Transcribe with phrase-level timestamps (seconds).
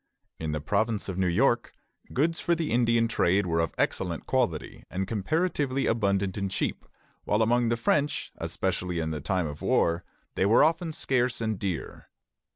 [0.39, 1.73] In the province of New York,
[2.11, 6.87] goods for the Indian trade were of excellent quality and comparatively abundant and cheap;
[7.23, 10.03] while among the French, especially in time of war,
[10.33, 12.09] they were often scarce and dear.